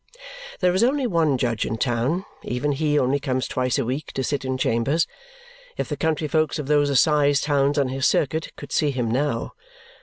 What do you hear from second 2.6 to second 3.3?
he only